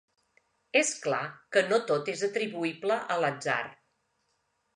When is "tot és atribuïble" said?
1.91-2.99